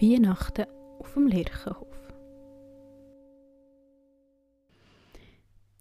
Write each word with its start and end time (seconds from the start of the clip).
Weihnachten 0.00 0.66
auf 1.00 1.14
dem 1.14 1.26
Lerchenhof. 1.26 1.96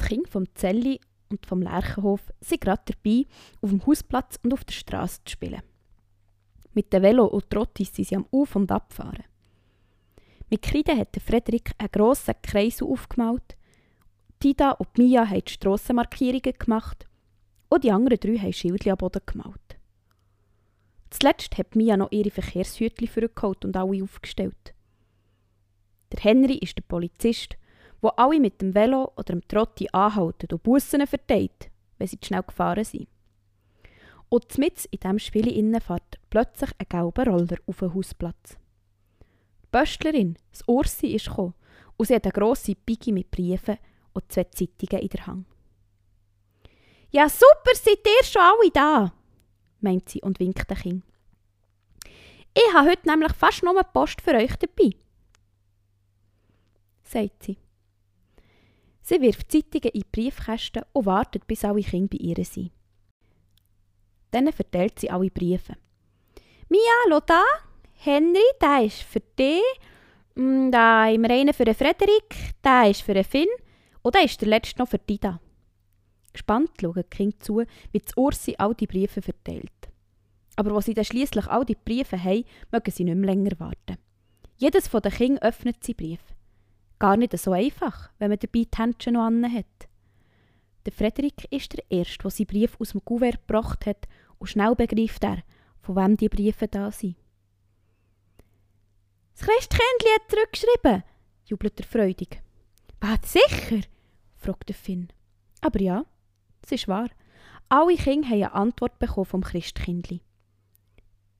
Die 0.01 0.05
Kinder 0.05 0.29
vom 0.29 0.55
Zelli 0.55 0.99
und 1.29 1.45
vom 1.45 1.61
Lerchenhof 1.61 2.21
sind 2.39 2.61
gerade 2.61 2.81
dabei, 2.85 3.25
auf 3.61 3.69
dem 3.69 3.85
Hausplatz 3.85 4.39
und 4.43 4.53
auf 4.53 4.63
der 4.63 4.73
Straße 4.73 5.21
zu 5.23 5.33
spielen. 5.33 5.61
Mit 6.73 6.91
dem 6.93 7.03
Velo 7.03 7.25
und 7.25 7.49
Trottis 7.49 7.93
sind 7.93 8.07
sie 8.07 8.15
am 8.15 8.25
Auf- 8.31 8.55
und 8.55 8.71
Abfahren. 8.71 9.25
Mit 10.49 10.63
Kreide 10.63 10.97
hat 10.97 11.15
Frederik 11.23 11.71
einen 11.77 11.91
grossen 11.91 12.35
Kreis 12.41 12.81
aufgemalt. 12.81 13.55
Tida 14.39 14.71
und 14.71 14.97
Mia 14.97 15.27
haben 15.27 15.43
die 15.45 15.51
Strassenmarkierungen 15.51 16.57
gemacht 16.57 17.05
und 17.69 17.83
die 17.83 17.91
anderen 17.91 18.19
drei 18.19 18.37
haben 18.37 18.53
Schildchen 18.53 18.93
am 18.93 18.97
Boden 18.97 19.21
gemalt. 19.25 19.76
Zuletzt 21.09 21.57
hat 21.57 21.75
Mia 21.75 21.97
noch 21.97 22.11
ihre 22.11 22.31
Verkehrshütchen 22.31 23.07
vorgeholt 23.07 23.63
und 23.65 23.75
alle 23.75 24.03
aufgestellt. 24.03 24.73
Der 26.11 26.23
Henry 26.23 26.55
ist 26.55 26.77
der 26.77 26.83
Polizist, 26.83 27.57
wo 28.01 28.09
alle 28.09 28.39
mit 28.39 28.61
dem 28.61 28.75
Velo 28.75 29.11
oder 29.15 29.33
dem 29.33 29.47
Trotti 29.47 29.87
anhalten 29.91 30.47
und 30.51 30.63
Bussen 30.63 31.05
verteilt, 31.07 31.69
wenn 31.97 32.07
sie 32.07 32.19
zu 32.19 32.27
schnell 32.27 32.43
gefahren 32.43 32.83
sind. 32.83 33.07
Und 34.29 34.57
mit 34.57 34.85
in 34.85 34.99
diesem 34.99 35.19
Spiel 35.19 35.79
fährt 35.81 36.19
plötzlich 36.29 36.71
ein 36.77 36.87
gelber 36.89 37.25
Roller 37.25 37.57
auf 37.65 37.79
den 37.79 37.93
Hausplatz. 37.93 38.57
Die 39.63 39.67
Böstlerin, 39.71 40.37
das 40.51 40.63
Ursi, 40.67 41.07
ist 41.07 41.27
gekommen 41.27 41.53
und 41.95 42.07
sie 42.07 42.15
hat 42.15 42.25
eine 42.25 42.33
grosse 42.33 42.75
Biggie 42.75 43.13
mit 43.13 43.31
Briefen 43.31 43.77
und 44.13 44.31
zwei 44.31 44.43
Zeitungen 44.45 45.01
in 45.01 45.09
der 45.09 45.27
Hand. 45.27 45.45
Ja, 47.09 47.29
super, 47.29 47.73
seid 47.73 47.99
ihr 48.05 48.23
schon 48.25 48.41
alle 48.41 48.71
da, 48.71 49.13
meint 49.81 50.09
sie 50.09 50.21
und 50.21 50.39
winkt 50.39 50.69
den 50.69 50.77
Kind. 50.77 51.03
Ich 52.53 52.73
habe 52.73 52.89
heute 52.89 53.07
nämlich 53.07 53.33
fast 53.33 53.63
nur 53.63 53.81
Post 53.83 54.21
für 54.21 54.33
euch 54.33 54.55
dabei, 54.55 54.89
sagt 57.03 57.43
sie. 57.43 57.57
Sie 59.03 59.21
wirft 59.21 59.51
Zeitungen 59.51 59.91
in 59.93 60.01
die 60.01 60.07
Briefkästen 60.11 60.83
und 60.91 61.05
wartet, 61.05 61.47
bis 61.47 61.63
alle 61.63 61.81
Kinder 61.81 62.17
bei 62.17 62.17
ihr 62.17 62.43
sind. 62.43 62.71
Dann 64.31 64.51
verteilt 64.51 64.99
sie 64.99 65.09
alle 65.09 65.29
Briefe. 65.29 65.75
Mia, 66.67 67.19
da, 67.25 67.43
Henry, 67.93 68.41
der 68.61 68.83
ist 68.83 69.03
für 69.03 69.21
dich, 69.21 69.61
mm, 70.35 70.71
da 70.71 71.05
haben 71.05 71.21
wir 71.21 71.29
einen 71.29 71.53
für 71.53 71.63
den 71.63 71.75
Frederik, 71.75 72.35
der 72.63 72.89
ist 72.89 73.01
für 73.01 73.13
den 73.13 73.23
Finn 73.23 73.47
und 74.01 74.15
der 74.15 74.23
ist 74.25 74.41
der 74.41 74.49
letzte 74.49 74.79
noch 74.79 74.89
für 74.89 74.99
Dida. 74.99 75.39
Gespannt 76.37 76.69
schauen 76.79 76.93
die 76.93 77.03
Kinder 77.03 77.39
zu, 77.39 77.63
wie 77.91 77.99
die 77.99 78.13
Ursi 78.15 78.53
all 78.59 78.75
die 78.75 78.85
Briefe 78.85 79.23
verteilt. 79.23 79.71
Aber 80.55 80.75
wo 80.75 80.81
sie 80.81 80.93
dann 80.93 81.03
schliesslich 81.03 81.47
all 81.47 81.65
die 81.65 81.75
Briefe 81.75 82.23
haben, 82.23 82.45
mögen 82.71 82.91
sie 82.91 83.05
nicht 83.05 83.17
mehr 83.17 83.33
länger 83.33 83.59
warten. 83.59 83.97
Jedes 84.57 84.87
von 84.87 85.01
den 85.01 85.11
Kindern 85.11 85.43
öffnet 85.43 85.83
sie 85.83 85.95
Brief. 85.95 86.19
Gar 86.99 87.17
nicht 87.17 87.35
so 87.37 87.53
einfach, 87.53 88.11
wenn 88.19 88.29
man 88.29 88.37
dabei 88.37 88.65
die 88.65 88.77
Händchen 88.77 89.13
noch 89.13 89.23
an 89.23 89.51
hat. 89.51 89.89
Der 90.85 90.93
Frederik 90.93 91.51
ist 91.51 91.73
der 91.73 91.83
Erste, 91.89 92.19
der 92.19 92.31
seinen 92.31 92.47
Brief 92.47 92.79
aus 92.79 92.91
dem 92.91 93.03
Kuvert 93.03 93.47
gebracht 93.47 93.87
hat 93.87 94.07
und 94.37 94.47
schnell 94.47 94.75
begreift 94.75 95.23
er, 95.23 95.43
von 95.81 95.95
wem 95.95 96.17
die 96.17 96.29
Briefe 96.29 96.67
da 96.67 96.91
sind. 96.91 97.15
Das 99.33 99.47
Christkindli 99.47 100.09
hat 100.15 100.29
zurückgeschrieben, 100.29 101.03
jubelt 101.45 101.79
er 101.79 101.85
freudig. 101.85 102.41
Was, 103.01 103.31
sicher? 103.31 103.81
fragt 104.35 104.69
der 104.69 104.75
Finn. 104.75 105.09
Aber 105.61 105.81
ja, 105.81 106.05
es 106.67 106.81
ist 106.81 106.87
wahr. 106.87 107.09
Alle 107.69 107.95
Kinder 107.95 108.27
haben 108.27 108.35
eine 108.35 108.53
Antwort 108.53 108.99
bekommen 108.99 109.25
vom 109.25 109.41
Christkindli. 109.41 110.21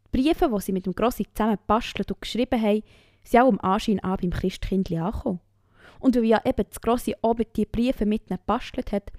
Die 0.06 0.22
Briefe, 0.24 0.50
die 0.54 0.62
sie 0.62 0.72
mit 0.72 0.86
dem 0.86 0.94
Grossi 0.94 1.26
zusammen 1.34 1.58
gebastelt 1.58 2.12
und 2.12 2.22
geschrieben 2.22 2.62
haben, 2.62 2.84
sind 3.24 3.42
auch 3.42 3.48
am 3.48 3.60
Anschein 3.60 4.00
an 4.00 4.18
beim 4.22 4.32
Christkindli 4.32 4.98
angekommen. 4.98 5.40
Und 6.00 6.16
weil 6.16 6.26
ja 6.26 6.42
eben 6.46 6.66
das 6.70 6.82
Grossi 6.82 7.16
oben 7.22 7.46
die 7.56 7.66
Briefe 7.66 8.06
mit 8.06 8.30
ihnen 8.30 8.40
gebastelt 8.40 8.92
hat, 8.92 9.12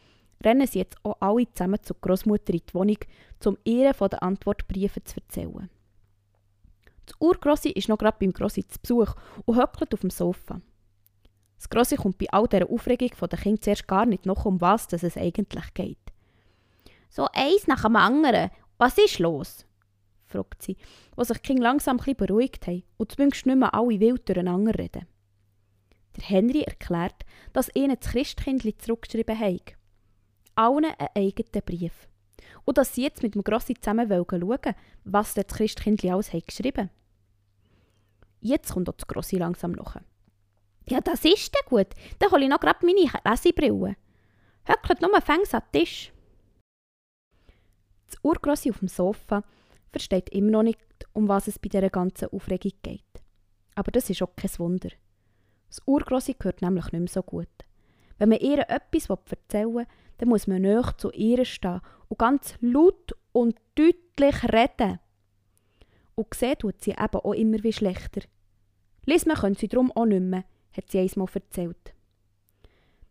rennen 0.45 0.67
sie 0.67 0.79
jetzt 0.79 0.97
auch 1.05 1.17
alle 1.21 1.51
zusammen 1.53 1.83
zur 1.83 1.97
Großmutter 2.01 2.53
in 2.53 2.63
die 2.69 2.75
Wohnung, 2.75 2.99
um 3.45 3.59
ihr 3.65 3.95
von 3.95 4.09
den 4.09 4.21
Antwortbriefen 4.21 5.05
zu 5.05 5.17
erzählen. 5.17 5.69
Das 7.07 7.17
Urgrossi 7.21 7.71
ist 7.71 7.89
noch 7.89 7.99
gerade 7.99 8.19
beim 8.21 8.33
Grossi 8.33 8.67
zu 8.67 8.79
Besuch 8.81 9.15
und 9.47 9.57
höckelt 9.57 9.95
auf 9.95 10.01
dem 10.01 10.11
Sofa. 10.11 10.61
Das 11.59 11.69
Grossi 11.69 11.97
kommt 11.97 12.19
bei 12.19 12.27
all 12.31 12.47
dieser 12.47 12.71
Aufregung 12.71 13.15
von 13.15 13.29
den 13.29 13.41
Kindern 13.41 13.63
zuerst 13.63 13.89
gar 13.89 14.07
nicht 14.07 14.27
noch 14.27 14.45
um 14.45 14.61
was 14.61 14.87
dass 14.87 15.03
es 15.03 15.17
eigentlich 15.17 15.75
geht. 15.75 15.99
So 17.11 17.27
eins 17.33 17.67
nach 17.67 17.83
dem 17.83 17.97
anderen. 17.97 18.51
Was 18.79 18.97
ist 18.97 19.19
los? 19.19 19.67
fragt 20.27 20.63
sie, 20.63 20.77
wo 21.17 21.25
sich 21.25 21.39
die 21.39 21.49
Kinder 21.49 21.65
langsam 21.65 21.99
ein 21.99 22.17
beruhigt 22.17 22.67
haben 22.67 22.85
und 22.97 23.11
zumindest 23.13 23.47
nicht 23.47 23.59
mehr 23.59 23.75
alle 23.75 23.99
wild 23.99 24.29
durcheinander 24.29 24.79
reden. 24.79 25.07
Der 26.17 26.25
Henry 26.25 26.63
erklärt, 26.63 27.25
dass 27.53 27.75
ihnen 27.75 27.97
das 27.99 28.13
Christkindli 28.13 28.77
zurückgeschrieben 28.77 29.39
hat. 29.39 29.75
Allen 30.55 30.85
einen 30.85 31.09
eigenen 31.15 31.65
Brief. 31.65 32.09
Und 32.65 32.79
dass 32.79 32.95
sie 32.95 33.03
jetzt 33.03 33.23
mit 33.23 33.35
dem 33.35 33.43
Grossi 33.43 33.75
zusammen 33.75 34.09
schauen 34.09 34.43
wollen, 34.43 34.75
was 35.05 35.35
das 35.35 35.47
Christkindli 35.47 36.11
alles 36.11 36.33
hat 36.33 36.47
geschrieben 36.47 36.91
Jetzt 38.41 38.73
kommt 38.73 38.89
auch 38.89 38.95
das 38.95 39.07
Grossi 39.07 39.37
langsam 39.37 39.73
nach. 39.73 39.97
Ja, 40.89 41.01
das 41.01 41.25
ist 41.25 41.55
dann 41.55 41.69
gut. 41.69 41.89
Dann 42.19 42.31
hole 42.31 42.45
ich 42.45 42.49
noch 42.51 42.61
gerade 42.61 42.85
meine 42.85 43.11
Lesebrille. 43.25 43.97
Höckelt 44.65 45.01
nur 45.01 45.21
fängs 45.21 45.55
an 45.55 45.63
den 45.73 45.81
Tisch. 45.81 46.13
Das 48.07 48.19
Urgrossi 48.23 48.71
auf 48.71 48.79
dem 48.79 48.89
Sofa 48.89 49.43
versteht 49.91 50.31
immer 50.31 50.51
noch 50.51 50.63
nicht, 50.63 50.79
um 51.13 51.29
was 51.29 51.47
es 51.47 51.59
bei 51.59 51.69
dieser 51.69 51.91
ganzen 51.91 52.29
Aufregung 52.29 52.73
geht. 52.83 53.03
Aber 53.75 53.91
das 53.91 54.09
ist 54.09 54.23
auch 54.23 54.35
kein 54.35 54.51
Wunder. 54.59 54.89
Das 55.69 55.83
Urgrossi 55.87 56.35
gehört 56.35 56.63
nämlich 56.63 56.91
nicht 56.93 57.01
mehr 57.01 57.09
so 57.09 57.23
gut. 57.23 57.49
Wenn 58.17 58.31
man 58.31 58.39
ihr 58.39 58.69
etwas 58.69 59.09
erzählen 59.09 59.75
will, 59.75 59.87
dann 60.19 60.29
muss 60.29 60.47
man 60.47 60.63
näher 60.63 60.95
zu 60.97 61.11
ihr 61.13 61.45
stehen 61.45 61.81
und 62.09 62.19
ganz 62.19 62.55
laut 62.61 63.15
und 63.33 63.57
deutlich 63.75 64.43
reden. 64.53 64.99
Und 66.15 66.35
sehen 66.35 66.59
tut 66.59 66.83
sie 66.83 66.91
eben 66.93 67.21
auch 67.21 67.33
immer 67.33 67.63
wie 67.63 67.73
schlechter. 67.73 68.23
Lesen 69.05 69.33
können 69.35 69.55
sie 69.55 69.69
darum 69.69 69.93
auch 69.93 70.07
nicht 70.07 70.23
mehr, 70.23 70.45
hat 70.73 70.91
sie 70.91 70.99
einmal 70.99 71.29
erzählt. 71.33 71.95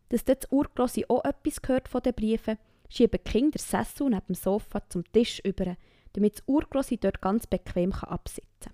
Dass 0.08 0.24
das 0.24 0.50
Urgrossi 0.50 1.04
auch 1.08 1.24
etwas 1.24 1.60
gehört 1.60 1.88
von 1.88 2.02
den 2.02 2.14
Briefen, 2.14 2.58
schieben 2.88 3.20
die 3.24 3.30
Kinder 3.30 3.58
Sessel 3.58 4.08
neben 4.08 4.26
dem 4.26 4.34
Sofa 4.34 4.80
zum 4.88 5.04
Tisch 5.12 5.40
über, 5.44 5.76
damit 6.14 6.38
das 6.38 6.44
Urgrossi 6.46 6.96
dort 6.96 7.20
ganz 7.20 7.46
bequem 7.46 7.92
absitzen 7.92 8.48
kann. 8.60 8.72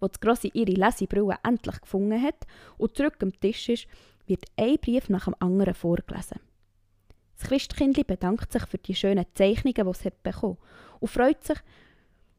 Als 0.00 0.12
das 0.12 0.20
Grossi 0.20 0.50
ihre 0.52 0.72
Lesebrille 0.72 1.38
endlich 1.44 1.80
gefunden 1.80 2.20
hat 2.20 2.46
und 2.76 2.96
zurück 2.96 3.16
am 3.22 3.38
Tisch 3.40 3.68
ist, 3.68 3.86
wird 4.26 4.44
ein 4.56 4.78
Brief 4.78 5.08
nach 5.08 5.24
dem 5.24 5.36
anderen 5.38 5.74
vorgelesen. 5.74 6.40
Das 7.38 7.48
Christkindli 7.48 8.04
bedankt 8.04 8.52
sich 8.52 8.64
für 8.66 8.78
die 8.78 8.94
schönen 8.94 9.26
Zeichnungen, 9.34 9.74
die 9.74 9.90
es 9.90 10.04
hat 10.04 10.22
bekommen 10.22 10.58
und 11.00 11.08
freut 11.08 11.42
sich, 11.42 11.58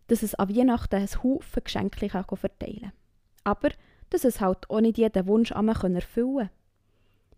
dass 0.08 0.24
es 0.24 0.36
an 0.36 0.56
Weihnachten 0.56 0.96
ein 0.96 1.24
Haufen 1.24 1.64
Geschenke 1.64 2.10
verteilen 2.10 2.82
kann. 2.82 2.92
Aber 3.44 3.70
dass 4.14 4.24
es 4.26 4.40
halt 4.40 4.70
auch 4.70 4.80
nicht 4.80 5.00
jeden 5.00 5.28
Wunsch 5.28 5.52
erfüllen 5.52 5.98
kann. 6.04 6.50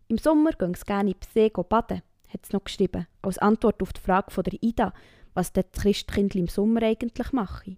Im 0.09 0.17
Sommer 0.17 0.51
gehen 0.51 0.73
sie 0.73 0.83
gerne 0.83 1.11
in 1.11 1.17
See 1.33 1.49
baden, 1.49 2.01
hat 2.27 2.41
es 2.43 2.51
noch 2.51 2.65
geschrieben, 2.65 3.07
als 3.21 3.37
Antwort 3.37 3.81
auf 3.81 3.93
die 3.93 4.01
Frage 4.01 4.29
von 4.29 4.43
der 4.43 4.61
Ida, 4.61 4.93
was 5.33 5.53
das 5.53 5.71
Christkindli 5.71 6.41
im 6.41 6.47
Sommer 6.49 6.83
eigentlich 6.83 7.31
mache. 7.31 7.77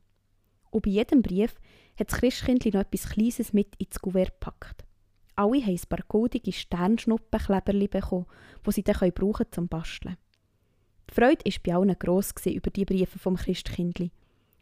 Und 0.72 0.84
bei 0.84 0.90
jedem 0.90 1.22
Brief 1.22 1.54
hat 1.98 2.12
das 2.12 2.20
Christkindli 2.20 2.72
noch 2.72 2.82
etwas 2.82 3.10
Kleines 3.10 3.54
mit 3.54 3.76
ins 3.78 4.00
Kuvert 4.00 4.34
gepackt. 4.42 4.84
Alle 5.36 5.62
haben 5.62 5.70
ein 5.76 5.90
paar 5.90 6.04
goldige 6.08 6.52
Sternschnuppenkleberli 6.52 7.88
bekommen, 7.88 8.26
die 8.66 8.72
sie 8.72 8.84
dann 8.84 8.96
brauchen 8.96 9.34
können 9.34 9.52
zum 9.52 9.68
Basteln. 9.68 10.18
Die 11.10 11.14
Freude 11.14 11.46
war 11.46 11.54
bei 11.64 11.76
allen 11.76 12.00
gross 12.00 12.34
über 12.46 12.72
die 12.72 12.86
Briefe 12.86 13.20
vom 13.20 13.36
Christkindli. 13.36 14.12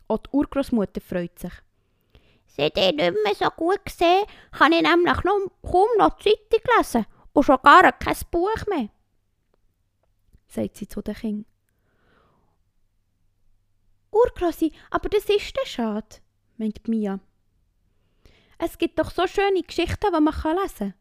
Auch 0.09 0.17
die 0.17 0.29
Urgroßmutter 0.31 0.99
freut 0.99 1.39
sich. 1.39 1.53
Seit 2.47 2.77
ich 2.77 2.95
nicht 2.95 2.97
mehr 2.97 3.35
so 3.35 3.49
gut 3.49 3.81
sehe, 3.89 4.25
kann 4.51 4.71
ich 4.71 4.81
nämlich 4.81 5.23
noch, 5.23 5.39
kaum 5.61 5.89
noch 5.97 6.17
die 6.17 6.29
Zeitung 6.49 6.77
lesen 6.77 7.05
und 7.33 7.43
schon 7.43 7.57
gar 7.61 7.91
kein 7.91 8.15
Buch 8.31 8.65
mehr, 8.67 8.89
sagt 10.47 10.77
sie 10.77 10.87
zu 10.87 11.01
den 11.01 11.15
Kindern. 11.15 11.45
Urgrossi, 14.11 14.71
aber 14.89 15.09
das 15.09 15.25
ist 15.25 15.57
dann 15.57 15.65
schade, 15.65 16.17
meint 16.57 16.87
Mia. 16.87 17.19
Es 18.57 18.77
gibt 18.77 18.97
doch 18.97 19.11
so 19.11 19.27
schöne 19.27 19.63
Geschichten, 19.63 20.07
die 20.15 20.21
man 20.21 20.33
lesen 20.33 20.77
kann, 20.77 20.93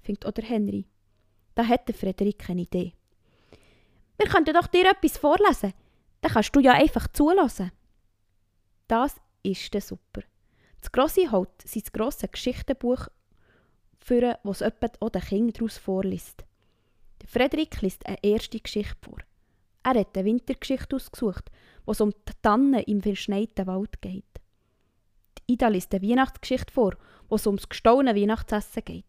findet 0.00 0.26
oder 0.26 0.42
Henry. 0.42 0.86
Da 1.56 1.66
hat 1.66 1.88
der 1.88 1.94
Frederik 1.96 2.48
eine 2.48 2.62
Idee. 2.62 2.94
Wir 4.16 4.28
könnten 4.28 4.54
doch 4.54 4.66
dir 4.66 4.88
etwas 4.88 5.18
vorlesen. 5.18 5.72
Dann 6.20 6.32
kannst 6.32 6.54
du 6.54 6.60
ja 6.60 6.72
einfach 6.72 7.08
zulassen. 7.08 7.72
Das 8.86 9.16
ist 9.42 9.74
dann 9.74 9.80
super. 9.80 10.22
Das 10.80 10.92
Grosse 10.92 11.30
holt 11.30 11.50
sein 11.64 11.82
grosses 11.92 12.30
Geschichtenbuch 12.30 13.08
für, 13.98 14.38
was 14.42 14.60
jemand 14.60 15.00
auch 15.00 15.10
den 15.10 15.22
Kindern 15.22 15.52
daraus 15.52 15.78
vorliest. 15.78 16.44
Der 17.20 17.28
Frederik 17.28 17.80
liest 17.82 18.06
eine 18.06 18.18
erste 18.22 18.58
Geschichte 18.58 18.96
vor. 19.02 19.18
Er 19.82 20.00
hat 20.00 20.16
eine 20.16 20.24
Wintergeschichte 20.24 20.96
ausgesucht, 20.96 21.50
wo 21.84 21.92
es 21.92 22.00
um 22.00 22.10
die 22.10 22.32
Tannen 22.42 22.82
im 22.84 23.02
verschneiten 23.02 23.66
Wald 23.66 24.00
geht. 24.00 24.24
Ida 25.46 25.68
liest 25.68 25.94
eine 25.94 26.06
Weihnachtsgeschichte 26.08 26.72
vor, 26.72 26.96
wo 27.28 27.36
es 27.36 27.46
ums 27.46 27.68
gestohlene 27.68 28.18
Weihnachtsessen 28.18 28.84
geht. 28.84 29.04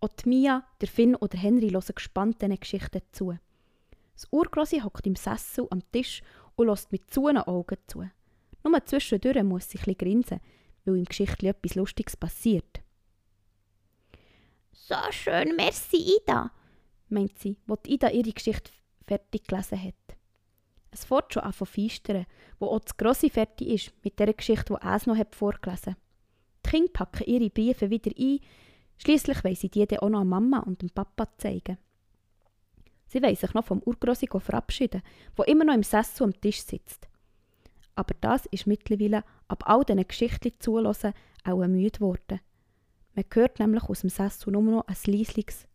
Auch 0.00 0.08
die 0.08 0.28
Mia, 0.28 0.64
der 0.80 0.88
Finn 0.88 1.14
oder 1.14 1.38
Henry 1.38 1.70
hören 1.70 1.94
gespannt 1.94 2.42
diesen 2.42 2.58
Geschichten 2.58 3.02
zu. 3.12 3.36
Das 4.14 4.28
Urgrossi 4.30 4.80
hockt 4.80 5.06
im 5.06 5.16
Sessel 5.16 5.66
am 5.70 5.82
Tisch 5.92 6.22
und 6.56 6.68
lässt 6.68 6.92
mit 6.92 7.10
zuenen 7.10 7.42
Augen 7.42 7.78
zu. 7.86 8.04
Nur 8.64 8.84
zwischendurch 8.86 9.42
muss 9.42 9.68
sie 9.68 9.78
ein 9.86 9.96
grinsen, 9.96 10.40
weil 10.84 10.96
im 10.96 11.04
Geschichtli 11.04 11.48
etwas 11.48 11.74
Lustiges 11.74 12.16
passiert. 12.16 12.80
So 14.72 14.96
schön, 15.10 15.54
merci 15.56 16.16
Ida, 16.18 16.50
meint 17.08 17.38
sie, 17.38 17.56
wo 17.66 17.76
Ida 17.86 18.10
ihre 18.10 18.32
Geschichte 18.32 18.72
fertig 19.06 19.46
gelesen 19.46 19.82
hat. 19.82 20.16
Es 20.90 21.04
fährt 21.04 21.32
schon 21.32 21.42
an 21.42 21.52
von 21.52 21.66
feistern, 21.66 22.26
wo 22.58 22.66
auch 22.66 22.80
das 22.80 22.96
Grosse 22.96 23.30
fertig 23.30 23.68
ist 23.68 23.92
mit 24.04 24.18
der 24.18 24.32
Geschichte, 24.32 24.74
die 24.74 24.86
es 24.86 25.06
noch 25.06 25.16
hat 25.16 25.34
vorgelesen 25.34 25.96
Die 26.64 26.70
Kinder 26.70 26.92
packen 26.92 27.24
ihre 27.26 27.50
Briefe 27.50 27.90
wieder 27.90 28.12
ein, 28.18 28.40
schließlich 28.98 29.44
wollen 29.44 29.56
sie 29.56 29.68
die 29.68 29.98
auch 29.98 30.08
noch 30.08 30.20
an 30.20 30.28
Mama 30.28 30.60
und 30.60 30.82
dem 30.82 30.90
Papa 30.90 31.28
zeigen. 31.38 31.78
Sie 33.06 33.22
wollen 33.22 33.36
sich 33.36 33.54
noch 33.54 33.64
vom 33.64 33.82
Urgrossi 33.84 34.28
verabschieden, 34.28 35.02
wo 35.36 35.42
immer 35.44 35.64
noch 35.64 35.74
im 35.74 35.82
Sessel 35.82 36.24
am 36.24 36.40
Tisch 36.40 36.62
sitzt. 36.62 37.08
Aber 37.96 38.14
das 38.20 38.46
ist 38.46 38.66
mittlerweile 38.66 39.24
ab 39.48 39.64
all 39.66 39.84
diesen 39.84 40.06
Geschichten 40.06 40.52
zulassen 40.58 41.12
auch 41.44 41.66
müde 41.66 41.98
geworden. 41.98 42.40
Man 43.14 43.24
hört 43.32 43.60
nämlich 43.60 43.84
aus 43.84 44.00
dem 44.00 44.10
Sessel 44.10 44.52
nur 44.52 44.62
noch 44.62 44.86
ein 44.88 44.96
leisliches 45.06 45.66